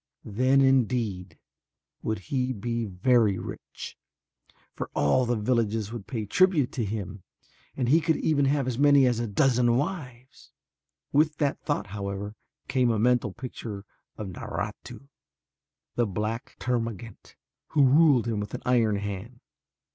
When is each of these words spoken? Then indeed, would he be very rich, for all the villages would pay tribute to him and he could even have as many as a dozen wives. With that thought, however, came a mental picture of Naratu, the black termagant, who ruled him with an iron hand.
Then 0.25 0.61
indeed, 0.61 1.37
would 2.01 2.17
he 2.17 2.53
be 2.53 2.85
very 2.85 3.37
rich, 3.37 3.99
for 4.73 4.89
all 4.95 5.27
the 5.27 5.35
villages 5.35 5.93
would 5.93 6.07
pay 6.07 6.25
tribute 6.25 6.71
to 6.71 6.83
him 6.83 7.21
and 7.77 7.87
he 7.87 8.01
could 8.01 8.17
even 8.17 8.45
have 8.45 8.65
as 8.65 8.79
many 8.79 9.05
as 9.05 9.19
a 9.19 9.27
dozen 9.27 9.77
wives. 9.77 10.53
With 11.11 11.37
that 11.37 11.61
thought, 11.65 11.85
however, 11.93 12.33
came 12.67 12.89
a 12.89 12.97
mental 12.97 13.31
picture 13.31 13.85
of 14.17 14.29
Naratu, 14.29 15.07
the 15.93 16.07
black 16.07 16.55
termagant, 16.57 17.35
who 17.67 17.83
ruled 17.85 18.25
him 18.27 18.39
with 18.39 18.55
an 18.55 18.63
iron 18.65 18.95
hand. 18.95 19.39